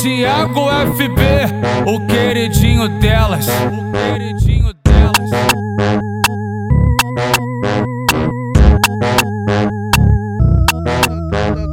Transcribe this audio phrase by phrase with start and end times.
[0.00, 3.48] Tiago FB, o queridinho delas.
[3.48, 5.30] O queridinho delas.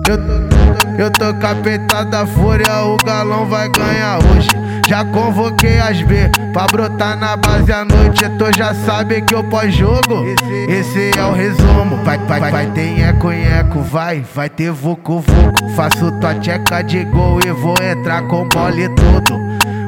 [0.09, 0.54] Eu,
[0.97, 4.49] eu tô capetado da fúria, o galão vai ganhar hoje.
[4.87, 8.23] Já convoquei as B pra brotar na base à noite.
[8.37, 10.23] Tu já sabe que o pós-jogo,
[10.69, 11.97] esse é o resumo.
[12.03, 15.69] Vai, vai, vai ter nheco, vai, vai ter vucu vucu.
[15.75, 19.39] Faço tua tcheca de gol e vou entrar com bola e tudo.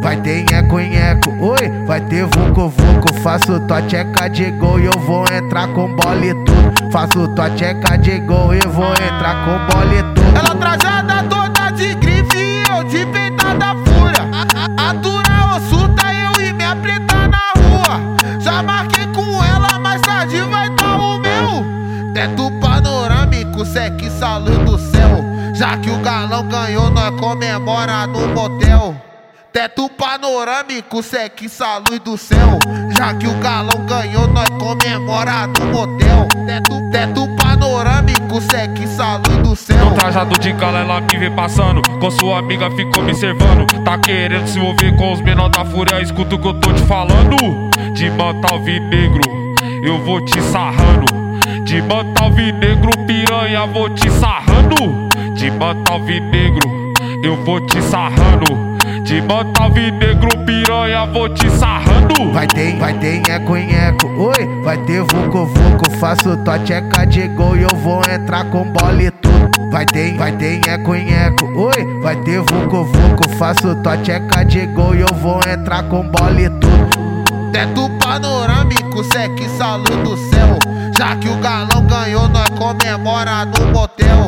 [0.01, 3.13] Vai ter nheco, nheco, oi, vai ter vucu vucu.
[3.21, 6.91] Faço tua tcheca de gol e eu vou entrar com bola e tudo.
[6.91, 10.37] Faço tua tcheca de gol e vou entrar com bola e tudo.
[10.37, 14.29] Ela trajada toda de grife e eu de peitada fúria.
[14.77, 18.39] A, a dura ossuda, eu e minha preta na rua.
[18.39, 21.65] Já marquei com ela, mais tarde vai dar o meu.
[22.13, 25.23] Teto panorâmico, seque salão do céu.
[25.53, 28.95] Já que o galão ganhou, nós comemora no motel.
[29.51, 32.59] Teto panorâmico, seque essa luz do céu.
[32.95, 36.27] Já que o galão ganhou, nós comemora no motel.
[36.45, 39.87] Teto, teto panorâmico, seque essa luz do céu.
[39.87, 41.81] Um trajado de gala, ela me vê passando.
[41.99, 43.65] Com sua amiga ficou me observando.
[43.83, 46.01] Tá querendo se envolver com os menores da fúria.
[46.01, 47.35] Escuta o que eu tô te falando.
[47.93, 49.21] De manta alvinegro,
[49.81, 51.05] eu vou te sarrando.
[51.63, 55.07] De manta alvinegro, piranha, vou te sarrando.
[55.33, 56.93] De manta alvinegro,
[57.23, 58.76] eu vou te sarrando.
[59.07, 62.29] De manta alvinegro, piranha, vou te sarrando.
[62.33, 65.89] Vai ter, vai ter nheco, nheco, oi, vai ter vucu vucu.
[65.97, 69.71] Faço tua tcheca de gol e eu vou entrar com bola e tudo.
[69.71, 73.29] Vai ter, vai ter nheco, nheco, oi, vai ter vucu vucu.
[73.37, 76.89] Faço tua tcheca de gol e eu vou entrar com bola e tudo.
[77.53, 80.59] Teto panorâmico, seque salão do céu.
[80.97, 84.27] Já que o galão ganhou, nós comemora no motel.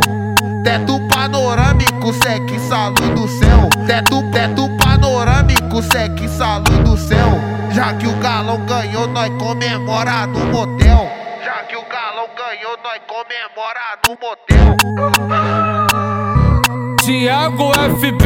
[0.64, 3.70] Teto panorâmico, seque essa luz do céu.
[3.88, 7.40] Teto, teto panorâmico, seque essa luz do céu.
[7.72, 11.10] Já que o galão ganhou, nós comemora no motel.
[11.44, 14.76] Já que o galão ganhou, nós comemora no motel.
[17.02, 18.26] Tiago FB,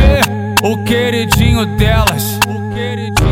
[0.63, 2.39] o queridinho delas.
[2.47, 3.22] O queridinho